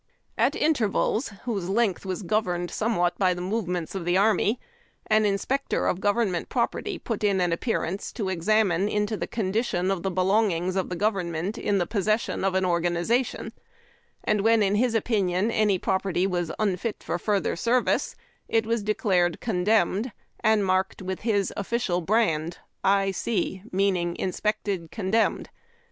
[0.35, 4.59] At intervals, whose length was governed somewhat by the movements of the army,
[5.05, 9.91] an inspector of government property put in an appearance to examine into the condi tion
[9.91, 13.53] of the belongings of the government in the possession of an organization,
[14.23, 18.15] and when in his opinion any property was unfit for further service
[18.49, 24.15] it was declared condemned, and marked with his official brand, I C, meaning.
[24.15, 25.49] Inspected Condenmed.